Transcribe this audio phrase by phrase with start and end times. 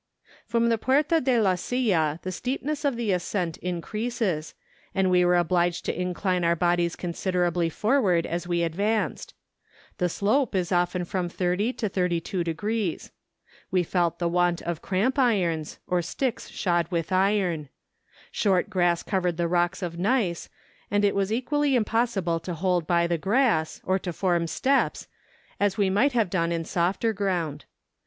[0.47, 4.55] From the Puerta de la Silla the steepness of the ascent increases,
[4.95, 9.35] and we were obliged to incline our bodies considerably forward as we advanced.
[9.99, 13.11] The slope is often from 30° to 32°.
[13.69, 17.69] We felt the waut of cramp irons, or sticks shod with iron.
[18.31, 20.49] Short grass covered the rocks of gneiss,
[20.89, 25.07] and it was equally impossible to hold by the grass, or to form steps,
[25.59, 27.65] as we might have done in softer ground.